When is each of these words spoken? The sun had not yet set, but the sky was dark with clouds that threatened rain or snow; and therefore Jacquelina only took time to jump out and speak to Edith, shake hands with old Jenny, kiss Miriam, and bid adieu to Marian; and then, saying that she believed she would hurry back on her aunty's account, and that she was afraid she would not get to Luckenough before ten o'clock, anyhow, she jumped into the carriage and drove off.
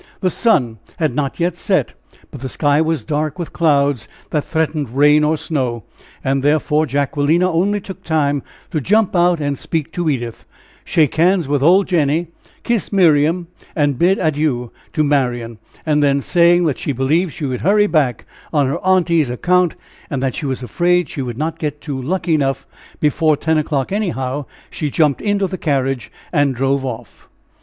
The 0.21 0.31
sun 0.31 0.79
had 0.97 1.13
not 1.13 1.39
yet 1.39 1.55
set, 1.55 1.93
but 2.31 2.41
the 2.41 2.49
sky 2.49 2.81
was 2.81 3.03
dark 3.03 3.37
with 3.37 3.53
clouds 3.53 4.07
that 4.31 4.43
threatened 4.45 4.97
rain 4.97 5.23
or 5.23 5.37
snow; 5.37 5.83
and 6.23 6.41
therefore 6.41 6.87
Jacquelina 6.87 7.47
only 7.51 7.79
took 7.79 8.03
time 8.03 8.41
to 8.71 8.81
jump 8.81 9.15
out 9.15 9.39
and 9.39 9.59
speak 9.59 9.91
to 9.93 10.09
Edith, 10.09 10.43
shake 10.83 11.17
hands 11.17 11.47
with 11.47 11.61
old 11.61 11.85
Jenny, 11.87 12.29
kiss 12.63 12.91
Miriam, 12.91 13.45
and 13.75 13.99
bid 13.99 14.17
adieu 14.17 14.71
to 14.93 15.03
Marian; 15.03 15.59
and 15.85 16.01
then, 16.01 16.19
saying 16.19 16.65
that 16.65 16.79
she 16.79 16.93
believed 16.93 17.33
she 17.35 17.45
would 17.45 17.61
hurry 17.61 17.85
back 17.85 18.25
on 18.51 18.65
her 18.65 18.79
aunty's 18.83 19.29
account, 19.29 19.75
and 20.09 20.23
that 20.23 20.33
she 20.33 20.47
was 20.47 20.63
afraid 20.63 21.09
she 21.09 21.21
would 21.21 21.37
not 21.37 21.59
get 21.59 21.79
to 21.81 21.95
Luckenough 22.01 22.65
before 22.99 23.37
ten 23.37 23.59
o'clock, 23.59 23.91
anyhow, 23.91 24.47
she 24.71 24.89
jumped 24.89 25.21
into 25.21 25.45
the 25.45 25.59
carriage 25.59 26.11
and 26.33 26.55
drove 26.55 26.83
off. 26.83 27.29